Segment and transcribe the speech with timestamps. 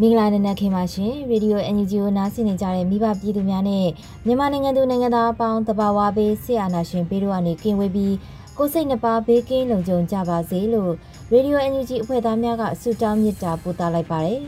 [0.00, 3.86] မင်္ဂလာနံနက်ခင်းပါရှင်ရေဒီယို NUG ကိုနားဆင်နေကြတဲ့မိဘပြည်သူများနဲ့
[4.26, 8.14] မြန်မာနိုင်ငံသူနိုင်ငံသားအပေါင်းတဘာဝဘေးဆရာနာရှင်ဘေးတို့ကနေကင်းဝေးပြီး
[8.58, 10.92] ကိုစိတ်နှပါဘေးကင်းလုံခြုံကြပါစေလို့
[11.32, 14.40] ရေဒီယို NUG အဖွဲ့သားများကဆုတောင်းမေတ္တာပို့သလိုက်ပါတယ်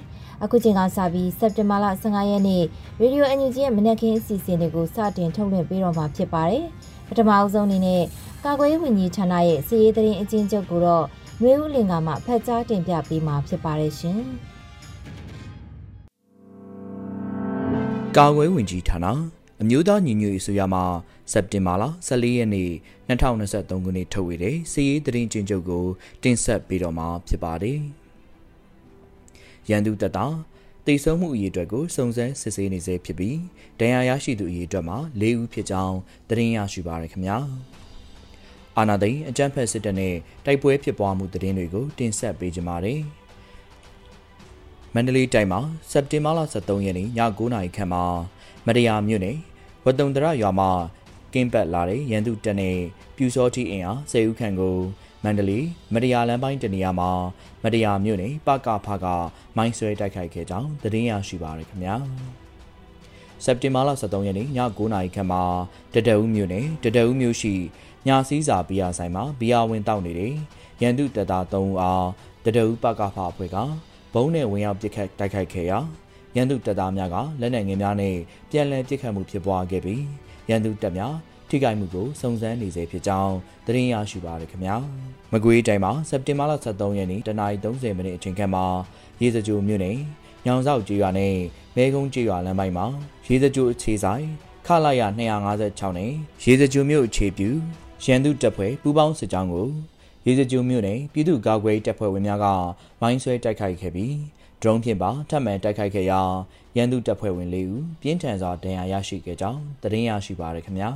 [0.42, 2.62] အခုချိန်ကစပြီးစက်တင်ဘာလ15ရက်နေ့
[3.00, 6.64] ရေဒီယို NUG ရဲ့မနက်ခင်းအစီအစဉ်တွေကိုစတင်ထုတ်လွှင့်ပေးတော့မှာဖြစ်ပါတယ်
[7.08, 8.02] ပထမအဆုံးအနေနဲ့
[8.46, 11.06] ကာကွယ်ရေးဝန်ကြီးဌာနရဲ့စီရေးသတင်းအကျဉ်းချုပ်ကိုတော့
[11.40, 14.20] နှွေဦးလင်ကမှဖတ်ကြားတင်ပြပေးမှာဖြစ်ပါတယ်ရှင်။
[18.16, 19.06] ကာကွယ်ဝင်ကြီးဌာန
[19.62, 20.84] အမျိုးသားညီညွတ်ရေးဆိုရမှာ
[21.32, 22.70] စက်တင်ဘာလ14ရက်နေ့
[23.08, 25.84] 2023ခုနှစ်ထုတ်ဝေတဲ့စီရေးသတင်းကျဉ်းချုပ်ကို
[26.22, 27.78] တင်ဆက်ပေးတော့မှာဖြစ်ပါတယ်။
[29.70, 30.34] ရန်သူတပ်သား
[30.86, 33.38] တိတ်ဆုံးမှုအရေးအတွက်ကိုစုံစမ်းစစ်ဆေးနေစေဖြစ်ပြီး
[33.80, 35.96] ဒဏ်ရာရရှိသူအရေးအတွက်မှာ၄ဦးဖြစ်ကြောင်း
[36.28, 37.38] သတင်းရရှိပါရခင်ဗျာ။
[38.78, 43.00] အာနာသိန်းအကြမ်းဖက်စစ်တပ်နဲ့တိုက်ပွဲဖြစ်ပွားမှုသတင်းတွေကိုတင်ဆက်ပေးကြပါမယ်။
[44.94, 48.04] မန္တလေးတိုင်းမှာစက်တင်ဘာလ23ရက်နေ့ည9:00နာရီခန့်မှာ
[48.66, 49.36] မရယာမြို့နယ်
[49.84, 50.70] ဝတုံတရရွာမှာ
[51.34, 52.78] ကင်းပတ်လာတဲ့ရန်သူတပ်နဲ့
[53.16, 54.76] ပြူစောတိအင်အားစေဦးခန့်ကို
[55.24, 57.10] မန္တလေးမရယာလမ်းပိုင်းတနေရာမှာ
[57.62, 59.06] မရယာမြို့နယ်ပကဖက
[59.56, 61.96] မိုင်းဆွဲတိုက်ခိုက်ခဲ့ကြောင်းသတင်းရရှိပါရခင်ဗျာ။
[63.44, 65.42] စက်တင်ဘာလ23ရက်နေ့ည9:00နာရီခန့်မှာ
[65.94, 67.54] တတအူးမြို့နယ်တတအူးမြို့ရှိ
[68.06, 70.34] ညာစည်းစာဘီယာဆိုင်မှာဘီယာဝင်တောက်နေတယ်။
[70.82, 72.06] ရန်သူတပ်သား3ဦးအား
[72.44, 73.56] တတအူးပကဖအဖွဲ့က
[74.14, 75.78] ဘုံနဲ့ဝင်ရောက်ပစ်ခတ်တိုက်ခိုက်ခဲ့ရာ
[76.36, 78.16] ရန်သူတပ်သားများကလက်နက်ငယ်များနဲ့
[78.50, 80.04] ပြန်လည်ပစ်ခတ်မှုဖြစ်ပွားခဲ့ပြီး
[80.48, 81.14] ရန်သူတပ်များ
[81.48, 83.34] ထိခိုက်မှုကိုစုံစမ်းနေစေဖြစ်ကြောင်း
[83.66, 84.76] သတင်းရရှိပါရခင်ဗျာ
[85.32, 88.64] မကွေးတိုင်းမှာစက်တင်ဘာလ23ရက်နေ့တနအီ30မိနစ်အချိန်ခန့်မှာ
[89.20, 89.96] ရေစကြိုမြို့နယ်
[90.46, 91.34] ညောင်ဆောက်ကျေးရွာနဲ့
[91.76, 92.86] မဲကုန်းကျေးရွာလမ်းပိုင်းမှာ
[93.26, 94.24] ရေစကြိုအခြေဆိုင်
[94.66, 96.12] ခလာရ256နဲ့
[96.44, 97.50] ရေစကြိုမြို့အခြေပြု
[98.04, 99.68] ရန်သူတပ်ဖွဲ့ပူးပေါင်းစစ်ကြောင်းကို
[100.26, 102.46] ရေစကြိုမြို့နယ်ပြည်သူ့ကာကွယ်တပ်ဖွဲ့ဝင်များက
[103.00, 104.14] မိုင်းဆွဲတိုက်ခိုက်ခဲ့ပြီး
[104.62, 106.20] ဒရုန်းဖြင့်ပါထပ်မံတိုက်ခိုက်ခဲ့ရာ
[106.76, 110.90] ရန်သူတပ်ဖွဲ့ဝင်၄ဦးပြင်းထန်စွာဒဏ်ရာရရှိခဲ့ကြောင်းသတင်းရရှိပါရခင်ဗျာ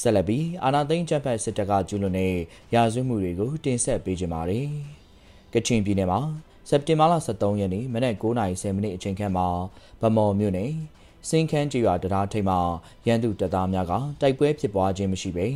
[0.00, 2.34] ဆက်လက်ပြီးအာနာသိန်းတပ်ဖက်စစ်တပ်ကကျူးလွန်တဲ့
[2.74, 4.68] ရာဇဝတ်မှုတွေကိုတင်ဆက်ပေးကြပါမယ်။
[5.54, 6.20] ကချင်ပြည်နယ်မှာ
[6.68, 9.46] စက်တင်ဘာလ23ရက်နေ့မနက်9:30မိနစ်အချိန်ခန့်မှာ
[10.00, 10.72] ဗမော်မြို့နယ်
[11.28, 12.58] စင်ခန်းကျွာတရားထိပ်မှာ
[13.06, 15.46] ရန်သူတပ်သားများကတိုက်ပွဲဖြစ်ပွားခြင်းမရှိပေ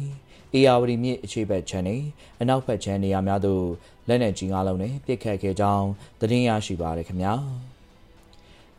[0.54, 2.02] အေယာဝတီမြစ်အခြေဘက်ခြမ်းနဲ့
[2.40, 3.64] အနောက်ဘက်ခြမ်းနေရာများသို့
[4.08, 5.86] လက်နက်ကြီးငါးလုံးနဲ့ပစ်ခတ်ခဲ့ကြောင်း
[6.20, 7.34] သတင်းရရှိပါရခင်ဗျာ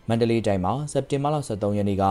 [0.08, 2.06] မန္တလေးတိုင်းမှာစက်တင်ဘာလ23ရက်နေ့က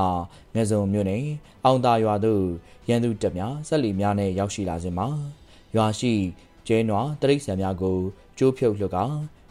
[0.55, 1.25] ငဇုံမြို့နယ်
[1.65, 2.45] အောင်သာရွာသို့
[2.89, 5.09] ရန်သူတပ်များဆက်လီများနဲ့ရောက်ရှိလာစဉ်မှာ
[5.77, 6.13] ရွာရှိ
[6.67, 7.97] ကျဲနွားတရိတ်ဆန်များကို
[8.39, 8.99] ကျိုးဖြုတ်လွှတ်က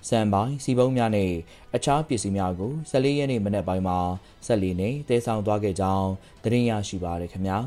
[0.08, 1.32] စံပိုင်းစီပုံးများနဲ့
[1.76, 3.98] အခြားပစ္စည်းများကို14ရက်နေ့မနက်ပိုင်းမှာ
[4.46, 6.10] ဆက်လီနဲ့တဲဆောင်သွားခဲ့ကြောင်း
[6.44, 7.58] သတင်းရရှိပါရခင်ဗျာ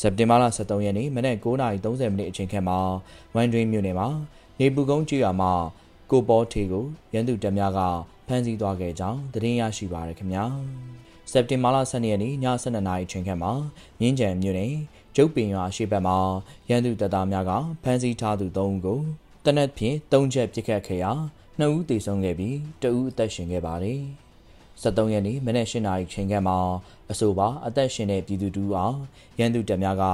[0.00, 2.78] စက်တင်ဘာလ23ရက်နေ့မနက်9:30မိနစ်အချိန်ခန့်မှာ
[3.34, 4.08] ဝမ်ဒရင်းမြို့နယ်မှာ
[4.58, 5.52] နေပူကုန်းကျွော်မှာ
[6.10, 6.84] ကိုပေါ်ထေကို
[7.14, 7.80] ရန်သူတပ်များက
[8.26, 10.44] ဖမ်းဆီးသွားခဲ့ကြောင်းသတင်းရရှိပါရခင်ဗျာ
[11.30, 12.34] စက်တင်ဘာလ12ရက်နေ့ည
[12.64, 13.52] 12နာရီချိန်ခန့်မှာ
[14.00, 14.74] မြင်းကြံမြို့နယ်
[15.16, 16.18] ကျုပ်ပင်ရွာရှေ့ဘက်မှာ
[16.68, 17.52] ရန်သူတပ်သားများက
[17.82, 19.00] ဖမ်းဆီးထားသူ3ဦးကို
[19.44, 21.12] တနက်ဖြန်3ချက်ပစ်ခတ်ခဲ့ရာ
[21.62, 24.00] 2ဦးသေဆုံးခဲ့ပြီး2ဦးအသက်ရှင်ခဲ့ပါတယ်။
[24.82, 26.58] 73ရက်နေ့မနေ့၈နာရီချိန်ခန့်မှာ
[27.10, 28.98] အဆိုပါအသက်ရှင်တဲ့ပြည်သူတူအောင်
[29.38, 30.04] ရန်သူတပ်များက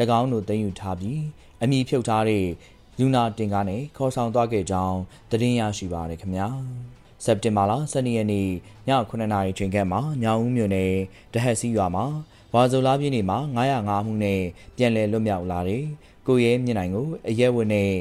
[0.18, 1.20] ၎င်းတို့တင်ယူထားပြီး
[1.62, 2.46] အမိဖြုတ်ထားတဲ့
[2.98, 4.98] လူနာတင်ကားနဲ့ခေါ်ဆောင်သွားခဲ့ကြောင်း
[5.30, 6.48] သတင်းရရှိပါရခင်ဗျာ။
[7.24, 8.50] စက်တင်ဘာလ12ရက်နေ့ည
[8.88, 10.92] 9:00နာရီချိန်ခန့်မှာညောင်ဦးမြို့နယ်
[11.32, 12.04] တဟက်စီရွာမှာ
[12.56, 13.38] ဝါဇိုလာပြင်းနေမှာ
[13.76, 14.40] 905မှုနဲ့
[14.76, 15.84] ပြန်လည်လွတ်မြောက်လာတဲ့
[16.26, 17.92] ကိုရဲမြင့်နိုင်ကိုအရက်ဝင်နဲ့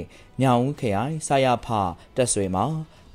[0.42, 1.68] ညောင်ဦးခရိုင်ဆာရဖ
[2.16, 2.66] တက်ဆွေမှာ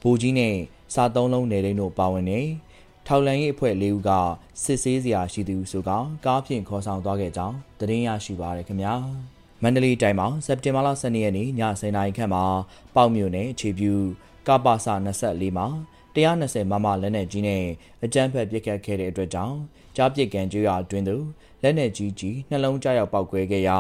[0.00, 0.56] ဘူကြီးနဲ့
[0.94, 2.40] စာသုံးလုံးနေလိမ့်တို့ပါဝင်နေ
[3.06, 4.10] ထောက်လန်ရေးအဖွဲ့၄ဦးက
[4.62, 5.90] စစ်ဆေးစရာရှိသူဆိုက
[6.25, 8.94] ကားဖြင့်ခေါ်ဆောင်သွားခဲ့ကြောင်းသတင်းရရှိပါရခင်ဗျာ
[9.62, 12.44] မန္တလေးတိုင်းမှာစက်တင်ဘာလ12ရက်နေ့ည10:00နာရီခန့်မှာ
[12.94, 13.94] ပေါက်မြို့နယ်အခြေပြု
[14.46, 14.75] ကပ္ပစ
[15.16, 15.66] 24မှာ
[16.16, 17.64] 120မမလက်နက်ကြီးနဲ့
[18.04, 19.56] အကြမ်းဖက်ပစ်ခတ်ခဲ့တဲ့အတွက်ကြောင့်
[19.96, 21.25] ကြားပစ်ကန်ကျွော်အတွင်းသို့
[21.62, 23.78] လက်နက်ကြီးကြီးနှလုံးကြားရောက်ပောက်ကွဲခဲ့ရာ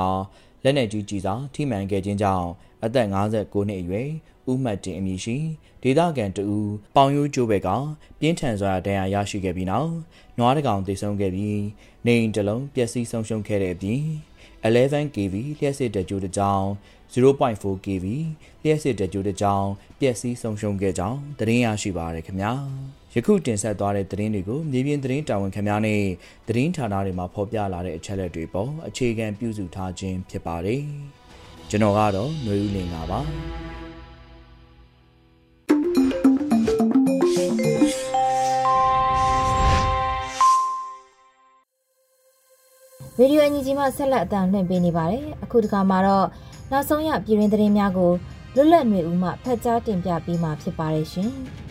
[0.64, 2.48] လက်နက်ကြီးကြီးစာထိမှန်ခဲ့ခြင်းကြောင့်
[2.84, 4.08] အသက်59နှစ်အရွယ်
[4.50, 5.36] ဦးမှတ်တင်အမည်ရှိ
[5.82, 6.58] ဒေသခံတူ
[6.96, 7.68] ပေါင်ရိုးကျိုးဘက်က
[8.20, 9.92] ပြင်းထန်စွာဒဏ်ရာရရှိခဲ့ပြီးနောက်
[10.38, 11.60] နွားတကောင်သေဆုံးခဲ့ပြီး
[12.06, 14.02] နေအိမ်တစ်လုံးပျက်စီးဆုံးရှုံးခဲ့တဲ့အပြင်
[14.64, 16.64] 11 kV လျှက်စစ်တကြိုးတစ်ကြောင်
[17.12, 18.06] 0.4 kV
[18.62, 19.66] လျှက်စစ်တကြိုးတစ်ကြောင်
[20.00, 22.52] ပျက်စီးဆုံးရှုံးခဲ့ကြောင်းသတင်းရရှိပါရခင်ဗျာ
[23.14, 26.00] ယခုတင်ဆက်သွားတဲ့သတင်းတွေကိုမြေပြင်သတင်းတာဝန်ခံများနဲ့
[26.48, 30.82] သတင်းဌာနတွေမှာဖော်ပြလာတဲ့အချက်အလက်တွေပေါ်အခြေခံပြုစုထားခြင်းဖြစ်ပါတယ်
[31.70, 33.20] ကျွန်တော်ကတော့ຫນွေဦးလင်ပါ
[43.18, 46.26] ရေဒီယိုအန်ဂျီမှဆက်လက်အသံလွှင့်ပေးနေပါတယ်။အခုတစ်ခါမှာတော့
[46.70, 48.12] နောက်ဆုံးရပြည်တွင်းသတင်းများကို
[48.54, 51.30] လွတ်လပ်နေဦးမှဖတ်ကြားတင်ပြပေးမှာဖြစ်ပါတယ်ရှင်။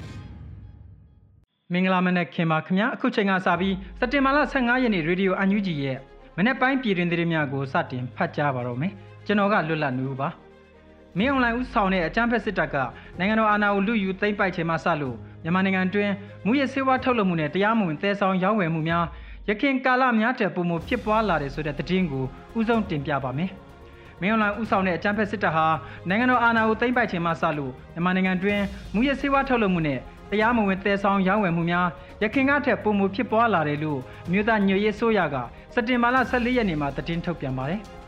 [1.73, 5.97] မင်္ဂလာမနက်ခင်ပါခင်ဗျာအခုချိန်ကစပြီးစက်တင်ဘာလ15ရက်နေ့ရေဒီယိုအန်ယူဂျီရဲ့
[6.37, 8.91] မနေ့ပိုင်းပြည်တွင်းသတင်းများကိုစတင်ဖတ်ကြားပါတော့မယ်။
[9.25, 10.29] ကျွန်တော်ကလွတ်လပ်နေဦးပါ။
[11.17, 12.75] မင်းအွန်လိုင်းဦးဆောင်တဲ့အကြမ်းဖက်စစ်တပ်က
[13.19, 16.09] နိုင်ငံတော်အာဏာကိုလူယူသိမ်းပိုက်ချိန်မှစလို့မြန်မာနိုင်ငံတွင်
[16.45, 19.05] မူရစေဝါထုတ်လုပ်မှုနဲ့တရားမဝင်သဲဆောင်ရောင်းဝယ်မှုများ
[19.49, 22.25] ရခင်ကာလများတဲ့ပုံမဖြစ်ပွားလာတယ်ဆိုတဲ့သတင်းကို
[22.59, 23.51] ဥဆုံးတင်ပြပါမယ်။
[24.21, 25.65] မင်းအွန်လိုင်းဥဆောင်တဲ့အကြမ်းဖက်စစ်တပ်ဟာ
[26.09, 28.59] နိုင်ငံတော်အာဏာကိုသိမ်းပိုက်ခြင်းမှစလို့မြန်မာနိုင်ငံတွင်
[28.93, 29.99] မူရစေဝါထုတ်လုပ်မှုနဲ့
[30.31, 31.87] တရားမဝင်သဲဆောင်ရောင်းဝယ်မှုများ
[32.23, 33.99] ရခင်ကထက်ပုံမဖြစ်ပွားလာတယ်လို့
[34.31, 35.35] မြို့သားညွေရေးဆိုရက
[35.73, 37.81] စက်တင်ဘာလ14ရက်နေ့မှာသတင်းထုတ်ပြန်ပါတယ်။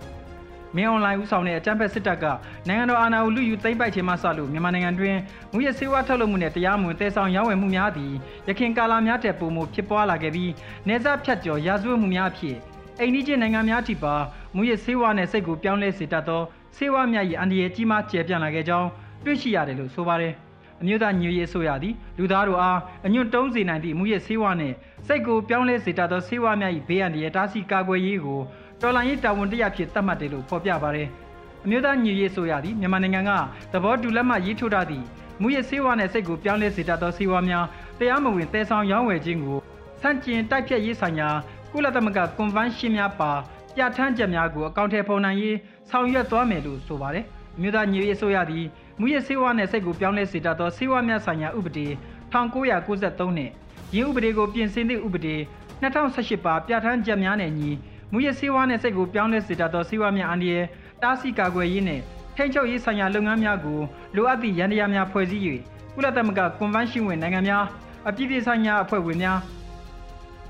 [0.76, 2.26] မင်းအွန်လိုင်းဦးဆောင်တဲ့အကြမ်းဖက်စစ်တပ်က
[2.68, 5.16] နိုင်ငံတော်အာဏာကိုလူယူသိမ်းပိုက်ခြင်းမှစလို့မြန်မာနိုင်ငံတွင်
[5.52, 8.14] မူရစေဝါထုတ်လုပ်မှုနဲ့တရားမဝင်တဲဆောင်ရောင်းဝယ်မှုများသည်
[8.48, 10.52] ရခင်ကာလများတဲ့ပုံမှုဖြစ်ပွားလာခဲ့ပြီး
[10.88, 12.58] နေဆက်ဖြတ်ကျော်ရာဇဝတ်မှုများအဖြစ်
[13.00, 14.16] အိန္ဒိယနိုင်ငံများထိပါ
[14.56, 16.42] မူရစေဝါနဲ့စိတ်ကိုပြောင်းလဲစေတတ်သော
[16.78, 18.90] စေဝါများ၏အန္တရာယ်ကြီးမားကျယ်ပြန့်လာခဲ့ကြောင်း
[19.26, 20.34] တွေ့ရှိရတယ်လို့ဆိုပါတယ်
[20.82, 24.76] အမျိုးသားညွေရေးဆိုရသည်လူသားတို့အားအညွန့်တုံးစေနိုင်သည့်မူရစေဝါနှင့်
[25.08, 28.40] စိတ်ကိုပြောင်းလဲစေတတ်သောစေဝါများ၏ဘေးအန္တရာယ်တားဆီးကာကွယ်ရေးကို
[28.82, 31.08] တော်လိုင်းရေးတာဝန်တရားဖြစ်သတ်မှတ်တယ်လို့ဖော်ပြပါတယ်။
[31.66, 33.32] အမျိုးသားညီရေးဆိုရသည်မြန်မာနိုင်ငံက
[33.74, 35.06] သဘောတူလက်မှတ်ရေးထိုးထားသည့်
[35.42, 37.66] မူရစေဝါနဲ့စိတ်ကိုပြောင်းလဲစေတတ်သောစေဝါများ
[38.00, 39.60] တရားမဝင်သဲဆောင်ရောင်းဝယ်ခြင်းကို
[40.02, 41.30] ဆန့်ကျင်တိုက်ဖြတ်ရေးဆိုင်ရာ
[41.72, 43.32] ကုလသမဂ္ဂကွန်ဗန်းရှင်းများပါ
[43.76, 45.58] ပြဋ္ဌာန်းချက်များကိုအကောင့်ထဲပုံနိုင်ရေး
[45.90, 47.26] ဆောင်ရွက်သွားမယ်လို့ဆိုပါတယ်။
[47.58, 48.66] အမျိုးသားညီရေးဆိုရသည်
[49.02, 51.88] မူရစေဝါနဲ့စိတ်ကိုပြောင်းလဲစေတတ်သောစေဝါများဆိုင်ရာဥပဒေ
[52.34, 53.52] 1993နှင့်
[53.96, 55.36] ရင်းဥပဒေကိုပြင်ဆင်သည့်ဥပဒေ
[55.82, 57.70] 2018ပါပြဋ္ဌာန်းချက်များနဲ့ညီ
[58.12, 60.66] မူရစေဝါနဲ့စိတ်ကိုပြောင်းလဲစေတတ်သောစေဝါများအန္တရာယ်
[61.02, 62.02] တားဆီးကာကွယ်ရေးနဲ့
[62.36, 63.80] ထိန်းချုပ်ရေးဆိုင်ရာလုပ်ငန်းများကို
[64.16, 65.44] လိုအပ်သည့်ရန်တရားများဖွဲ့စည်း၍
[65.96, 67.64] ကုလသမဂ္ဂကွန်ဗန်းရှင်းဝင်နိုင်ငံများ
[68.08, 69.40] အပြည့်ပြည့်ဆိုင်ရာအဖွဲ့ဝင်များ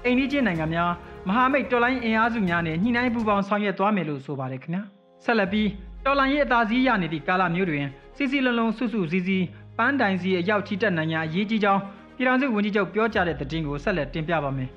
[0.06, 0.92] အိန္ဒိယနိုင်ငံများ
[1.28, 4.84] မဟာမိတ်တော်လိုင်းအင်အားစုများနဲ့ညှိနှိုင်းပူးပေါင်းဆောင်ရွက်သွားမယ်လို့ဆိုပါတယ်ခင်ဗျာ
[5.24, 5.70] ဆက်လက်ပြီး
[6.06, 7.86] တော်လိုင်းရဲ့အသာစီးရနေသည့်ကာလမျိုးတွင်
[8.16, 9.46] စီစီလုံးလုံးစုစုစည်းစည်း
[9.78, 11.82] ပန်းတိုင်စီအရောက်ချီတက်နိုင်ရာအရေးကြီးကြောင်း
[12.16, 14.70] ပြည်ထောင်စုဝန်ကြီးချုပ်ပြောကြားတဲ့သတင်းကိုဆက်လက်တင်ပြပါမယ်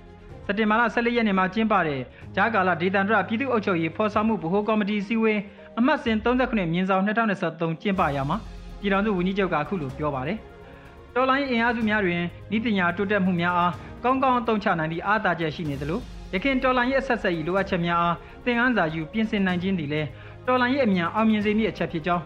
[0.47, 2.01] စက်တင်ဘာလ14ရက်နေ့မှာကျင်းပတဲ့
[2.37, 5.41] ဂျာကာလာဒေသန္တရပြည်သူ့အုပ်ချုပ်ရေးဖော်ဆောင်မှုဗဟိုကော်မတီစည်းဝေး
[5.79, 8.37] အမှတ်စဉ်39မြင်းဆောင်2023ကျင်းပရာမှာ
[8.81, 10.39] ပြည်ထောင်စုဝန်ကြီးချုပ်ကအခုလိုပြောပါတယ်။
[11.15, 12.21] တော်လိုင်းအင်အားစုများတွင်
[12.57, 13.73] ဤပညာတိုးတက်မှုများအား
[14.05, 16.01] ကောင်းကောင်းအသုံးချနိုင်သည့်အားသာချက်ရှိနေသလို
[16.35, 20.09] ရခင်တော်လိုင်းရဲ့အဆက်ဆက်၏လိုအပ်ချက်များအားသင်ခန်းစာယူပြင်ဆင်နိုင်ခြင်းသည်လည်း
[20.47, 22.23] တော်လိုင်းရဲ့အမြန်အောင်မြင်စေမည့်အချက်ဖြစ်ကြောင်း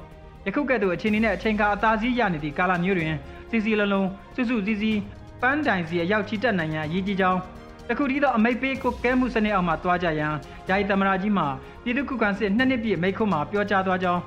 [0.48, 3.14] ယခုကဲ့သို့အခြေအနေနဲ့အချိန်ကာအသာစီးရနေသည့်ကာလမျိုးတွင်
[3.50, 5.00] စီစီလုံးလုံးစုစုစည်းစည်း
[5.43, 7.40] ပန်းတိုင်စီအရောက်ချီတက်နိုင်ရန်ရည်ကြီးကြောင်း
[7.88, 10.34] တခုတည်းသောအမိတ်ပေးကိုကဲမှုစနစ်အောက်မှာတွားကြရန်
[10.69, 11.44] ယာယီသမရာကြီးမှ
[11.82, 14.20] ပြည်သူ့ခုခံစစ်နှစ်နှစ်ပြည့်မိခွန်းမှာပြောကြားသွားကြောင်း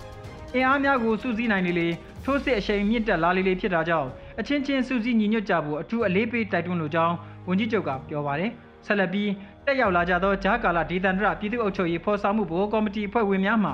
[0.53, 1.87] အင်အားများကိုစုစည်းနိုင်လေလေ
[2.23, 4.09] ထိုးစစ်အရှိန်မြင့်တက်လာလေလေဖြစ်တာကြောင့်
[4.39, 7.15] အချင်းချင်းစုစည်းညီညွတ်ကြဖို့အထူးအလေးပေးတိုက်တွန်းလိုကြောင်း
[7.47, 8.51] ဝန်ကြီးချုပ်ကပြောပါတယ်
[8.85, 9.29] ဆက်လက်ပြီး
[9.65, 13.71] တက်ရောက်လာကြသောဂျာကာလာဒေသန္တရပြည်သူ့အုပ်ချုပ်ရေးဖော်ဆောင်မှုဗဟိုကော်မတီအဖွဲ့ဝင်များမှ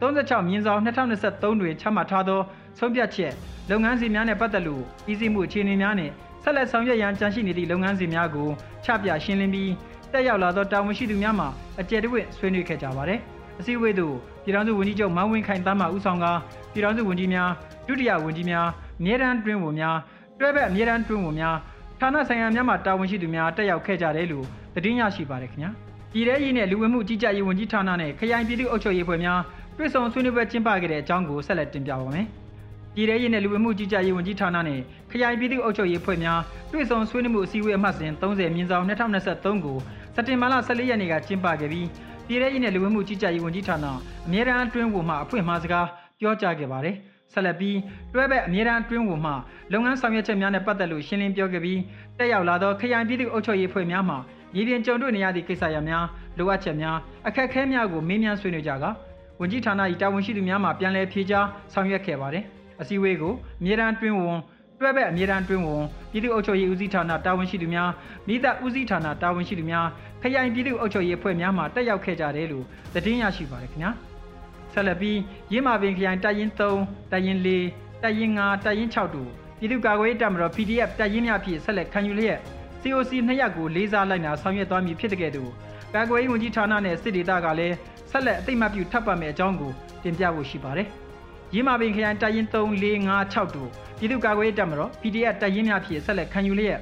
[0.00, 2.40] 36မြင်းဆောင်2023တွင်ချမှတ်ထားသော
[2.78, 3.32] ဆုံးဖြတ်ချက်
[3.70, 6.10] လုပ်ငန်းစဉ်များနဲ့ပတ်သက်လို့ပြည်စည်းမှုအခြေအနေများနဲ့
[6.42, 8.48] ဆက်လက်ဆောင်ရွက်ရန်ကြံရှိနေသည့်လုပ်ငန်းစဉ်များကို
[8.84, 9.72] ချပြရှင်းလင်းပြီး
[10.12, 11.46] တက်ရောက်လာသောတာဝန်ရှိသူများမှ
[11.80, 13.20] အကြံတဝင့်ဆွေးနွေးခဲ့ကြပါတယ်။
[13.60, 14.14] အစည်းအဝေးသို့
[14.44, 16.26] ပြည်ထောင်စုဝန်ကြီးချုပ်မောင်ဝင်းခိုင်တမ်းမှဦးဆောင်က
[16.72, 17.50] ပြည်ထောင်စုဝန်ကြီးများ
[17.86, 18.66] ဒုတိယဝန်ကြီးများ
[19.00, 19.96] အမြဲတမ်းတွင်းဝန်များ
[20.38, 21.56] တွဲဘက်အမြဲတမ်းတွင်းဝန်များ
[22.00, 25.70] ဌာနဆိုင်ရာများမှတာဝန်ရှိသူများတက်ရောက်ခဲ့ကြတယ်လို့သတင်းရရှိပါတယ်ခင်ဗျာ။
[26.12, 29.40] ပြည်ထရေးနဲ့လူဝင်မှုကြီးကြပ်ရေးဝန်ကြီးဌာနနဲ့ခရိုင်ပြည်သူ့အုပ်ချုပ်ရေးဖွဲ့များ
[29.80, 32.26] တွဲဆောင်ဆွေးနွေးပွဲကျင်းပခဲ့တဲ့အကြောင်းကိုဆက်လက်တင်ပြပါမယ်။
[32.94, 36.40] ပြည်ထရေးနဲ့လူဝင်မှုကြီးကြပ်ရေးဝန်ကြီးဌာနနဲ့ခရိုင်ပြည်သူ့အုပ်ချုပ်ရေးဖွဲ့များ
[36.72, 39.78] တွေ့ဆုံဆွေးနွေးမှုအစည်းအဝေးအမှတ်စဉ်30မြင်းဆောင်2023ကို
[40.14, 41.86] စက်တင်ဘာလ14ရက်နေ့ကကျင်းပခဲ့ပြီး
[42.26, 43.86] ပြည်ထရေးနဲ့လူဝင်မှုကြီးကြပ်ရေးဝန်ကြီးဌာန
[44.26, 45.86] အမြဲတမ်းအတွင်းဝန်မှအဖွင့်မှာစကား
[46.20, 46.96] ပြောကြားခဲ့ပါတယ်
[47.32, 47.76] ဆက်လက်ပြီး
[48.14, 49.32] တွဲဘက်အမြဲတမ်းအတွင်းဝန်မှ
[49.72, 51.80] လုပ်ငန်းဆောင်ရွက်ချက်များနဲ့ပတ်သက်လို့ရှင်းလင်းပြောခဲ့ပြီး
[52.18, 54.16] တက်ရောက်လာသောခရိုင်ပြည်သူ့အုပ်ချုပ်ရေးဖွဲ့များမှ
[54.56, 56.06] ရည်ပြင်ကြုံတွေ့နေရသည့်ကိစ္စရပ်များ
[56.38, 56.96] လိုအပ်ချက်များ
[57.26, 58.90] အခက်အခဲများကိုမေးမြန်းဆွေးနွေးကြကာ
[59.40, 62.44] ဝန်ကြီးဌာန၏တာဝန်ရှိသူများမှပြန်လည်ဖြေကြားဆောင်ရွက်ခဲ့ပါတယ်။
[62.80, 64.38] အစည်းအဝေးကိုအမြဲတမ်းတွင်းဝန်
[64.78, 67.90] တွဲဘက်အမြဲတမ်းတွင်းဝန်ပြည်သူ့အုပ်ချုပ်ရေးဦးစီးဌာနတာဝန်ရှိသူများ
[68.28, 69.86] မိသက်ဦးစီးဌာနတာဝန်ရှိသူများ
[70.22, 73.90] ခရိုင်ပြည်သူ့အုပ်ချုပ်ရေးအဖွဲ့များမှတက်ရောက်ခဲ့ကြတယ်လို့သတင်းရရှိပါတယ်ခင်ဗျာ။
[74.72, 75.18] ဆက်လက်ပြီး
[75.52, 82.38] ရင်းမာပင်ခရိုင်တပ်ရင်း3တပ်ရင်း4တပ်ရင်း5တပ်ရင်း6တို့ပြည်သူ့ကာကွယ်ရေးတပ်မတော် PDF တပ်ရင်းများဖြင့်ဆက်လက်ခံယူလျက်
[82.82, 85.50] COC နှစ်ရပ်ကိုလေးစားလိုက်နာဆောင်ရွက်သွားမည်ဖြစ်တဲ့ကဲ့သို့
[85.94, 87.76] ကာကွယ်ရေးဝန်ကြီးဌာနနဲ့စစ်ဒေသကလည်း
[88.10, 90.88] ဆက်လက်အသိမှတ်ပြုထပ်ပတ်မယ့်အကြောင်းကိုတင်ပြဖို့ရှိပါတယ်။
[91.54, 96.78] ရင်းမာပင်ခရိုင်တပ်ရင်း3 4 5 6တို့ပြည်သူ့ကာကွယ်ရေးတပ်မတော် PDF တပ်ရင်းများဖြင့်ဆက်လက်ခံယူလျက်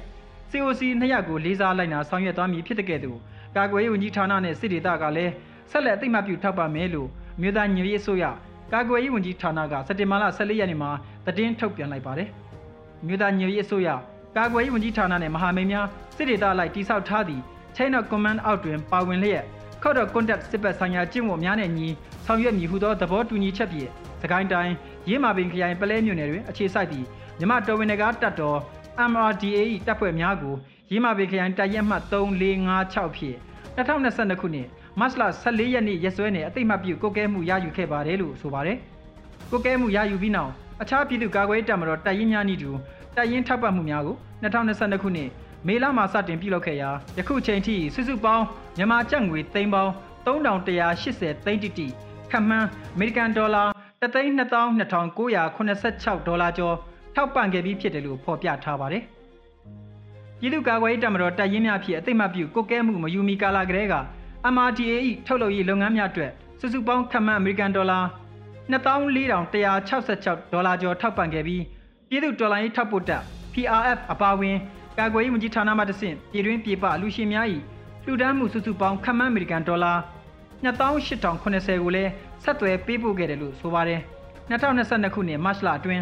[0.51, 3.17] COC နှစ်ရပ်ကိုလေးစားလိုက်နာဆောင်ရွက်သွားမည်ဖြစ်တဲ့ကဲ့သို့
[3.57, 5.33] ကာကွယ်ရေးဝန်ကြီးဌာနနဲ့စစ်ဒေသကလည်း
[5.71, 7.09] ဆက်လက်အသိမှတ်ပြုထောက်ပံ့မယ်လို့
[7.41, 8.25] မြို့သားညွေရေးအစိုးရ
[8.73, 10.91] ကာကွယ်ရေးဝန်ကြီးဌာနကစက်တင်ဘာလ14ရက်နေ့မှာ
[11.25, 12.29] သတင်းထုတ်ပြန်လိုက်ပါတယ်။
[13.07, 13.89] မြို့သားညွေရေးအစိုးရ
[14.37, 17.41] ကာကွယ်ရေးဝန်ကြီးဌာနနဲ့မဟာမိတ်များစစ်ဒေသလိုက်တိစောက်ထားသည့်
[17.75, 19.43] Chain of Command အောက်တွင်ပါဝင်လျက်
[19.83, 21.87] Code of Conduct စစ်ဘက်ဆိုင်ရာကျင့်ဝတ်များနဲ့ညီ
[22.25, 23.89] ဆောင်ရွက်မည်ဟုသောသဘောတူညီချက်ဖြင့်
[24.21, 24.73] စကိုင်းတိုင်း
[25.09, 27.05] ရင်းမာပင်ခရိုင်ပလဲမြို့နယ်တွင်အခြေစိုက်သည့်
[27.39, 28.57] မြမတော်ဝင်နဂါတပ်တော်
[29.11, 30.55] MRDA ၏တပ်ဖွဲ့များကို
[30.91, 33.37] ရင်းမာပင်ခရိုင်တပ်ရက်မှတ်3456ဖြင့်
[33.77, 34.67] 2022ခုနှစ်
[34.99, 38.77] မတ်လ14ရက်နေ့ရက်စွဲနဲ့အသိမှတ်ပြုကုတ်ကဲမှုရယူခဲ့ပါတယ်လို့ဆိုပါတယ်။
[39.51, 42.71] ကုတ်ကဲမှုရယူပြီးနောက်အခြားပြည်သူ့ကာကွယ်တပ်မတော်တပ်ရင်းများနည်းတူ
[43.15, 45.29] တပ်ရင်းထောက်ပံ့မှုများကို2022ခုနှစ်
[45.67, 48.45] မေလမှာစတင်ပြုလုပ်ခဲ့ရာယခုချိန်ထိစုစုပေါင်း
[48.77, 49.91] မြန်မာကျပ်ငွေသိန်းပေါင်း
[50.25, 51.87] 3180သိန်းတိတိ
[52.31, 53.63] ခန့်မှန်းအမေရိကန်ဒေါ်လာ
[54.01, 56.75] 322,986ဒေါ်လာကျော်
[57.15, 59.03] ထောက်ပံ့ခဲ့ပြီးဖြစ်တယ်လို့ဖော်ပြထားပါတယ်။
[60.39, 63.95] ပြည်သူ့ကာကွယ်ရေးတပ်မတော်တပ်ရင်းများဖြင့်အသိမှတ်ပြုကုတ်ကဲမှုမယူမီကာလာကလေးက
[64.53, 64.95] MRTA
[65.27, 67.99] ၏ထုတ်လုပ်ရေးလုပ်ငန်းများအတွက်စုစုပေါင်းခန့်မှန်းအမေရိကန်ဒေါ်လာ
[68.71, 71.63] 24,166ဒေါ်လာကျော်ထောက်ပံ့ခဲ့ပြီး
[72.09, 73.21] ပြည်သူ့တော်လှန်ရေးထောက်ပို့တပ်
[73.53, 74.57] PRF အပါအဝင်
[74.97, 77.45] ကာကွယ်ရေးဝန်ကြီးဌာနမှတဆင့်ပြည်တွင်းပြည်ပလူရှင်များ၏
[78.05, 79.93] လှူဒန်းမှုစုစုပေါင်းခန့်မှန်းအမေရိကန်ဒေါ်လာ
[80.63, 82.11] 28,080ကိုလည်း
[82.43, 84.01] ဆက်သွယ်ပေးပို့ခဲ့တယ်လို့ဆိုပါတယ်
[84.49, 86.01] 2022ခုနှစ်မတ်လအတွင်း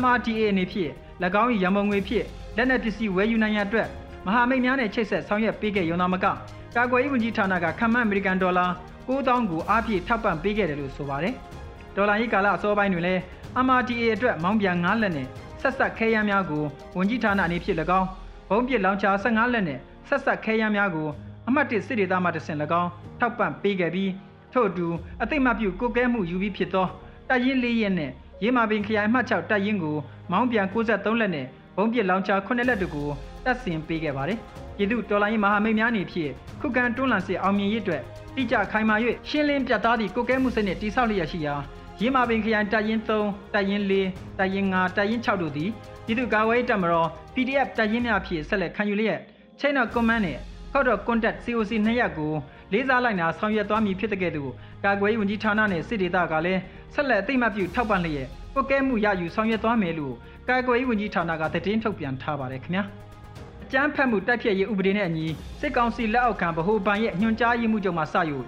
[0.00, 0.90] MRTA အနေဖြင့်၎
[1.42, 2.24] င်း၏ရန်ပုံငွေဖြင့်
[2.56, 3.88] လက်နက်ပစ္စည်းဝယ်ယူနိုင်ရန်အတွက်
[4.26, 6.26] မဟာမိတ်များနဲ့ချိတ်ဆက်ဆောင်ရွက်ပေးခဲ့ရုံသာမက
[6.76, 8.66] ကာကွယ်ရေးဝန်ကြီးဌာနကခန့်မှန်းအမေရိကန်ဒေါ်လာ
[9.08, 11.34] 9000ကိုအားဖြည့်ထောက်ပံ့ပေးခဲ့တယ်လို့ဆိုပါတယ်
[11.96, 13.20] ဒေါ်လာရေးကာလအစောပိုင်းတွင်လည်း
[13.66, 15.26] MRTA အတွက်မောင်းပြန်9လက်နဲ့
[15.60, 16.62] ဆက်ဆက်ခဲယမ်းများကို
[16.96, 18.08] ဝန်ကြီးဌာနအနေဖြင့်၎င်း
[18.48, 19.78] ဘုံပစ်လောင်ချာ15လက်နဲ့
[20.08, 21.08] ဆက်ဆက်ခဲယမ်းများကို
[21.48, 22.90] အမှတ်1စစ်ဒေသမှတဆင့်၎င်း
[23.20, 24.12] ထောက်ပံ့ပေးခဲ့ပြီး
[24.52, 24.86] ထို့အတူ
[25.22, 26.86] အသိမှပြုကိုကဲမှုယူပြီးဖြစ်သော
[27.28, 28.10] တပ်ရင်း၄ရက်နဲ့
[28.42, 29.96] ရေးမာပင်ခရိုင်မှတ်6တပ်ရင်းကို
[30.30, 33.08] မောင်းပြန်63လက်နဲ့ဘုံပစ်လောင်ချာ9လက်တို့ကို
[33.44, 34.38] တပ်ဆင်ပေးခဲ့ပါတယ်။
[34.76, 38.02] ပြည်သူတော်လိုင်းမဟာမိတ်များအနေဖြင့်ခုခံတွန်းလှန်စစ်အောင်မြင်ရေးအတွက်
[38.36, 38.94] တိကျခိုင်မာ၍
[39.28, 41.54] ရှင်းလင်းပြတ်သားသည့်ကိုကဲမှုစနစ်တိဆောက်လျက်ရှိရာ
[42.00, 45.70] ရင်းမာပင်ခရိုင်တပ်ရင်း3တပ်ရင်း4တပ်ရင်း5တပ်ရင်း6တို့သည်
[46.08, 49.20] ပြည်သူ့ကာကွယ်ရေးတပ်မတော် PDF တပ်ရင်းများဖြင့်ဆက်လက်ခံယူလျက်
[49.60, 50.38] Chain of Command နဲ့
[50.72, 52.32] Code of Conduct COC နှစ်ရပ်ကို
[52.72, 54.50] လေးစားလိုက်နာဆောင်ရွက်သွားမည်ဖြစ်တဲ့ကဲ့သို့
[54.84, 56.60] ကာကွယ်ရေးဝန်ကြီးဌာနနဲ့စစ်ဒေသကလည်း
[56.94, 60.14] ဆက်လက်အသိမှတ်ပြုထောက်ပံ့လျက်ပုတ်ကဲမှုရယူဆောင်ရွက်သွားမယ်လို့
[60.48, 62.84] ကာကွယ်ရေးဝန်ကြီးဌာနကသတင်းထုတ်ပြန်ထားပါတယ်ခင်ဗျာ
[63.64, 65.26] အကြမ်းဖက်မှုတိုက်ဖျက်ရေးဥပဒေနဲ့အညီ
[65.60, 68.38] စစ်ကောင်စီလက်အောက်ခံဗဟိုဘဏ်ရဲ့ညွှန်ကြားရေးမှုချုပ်မှစယူ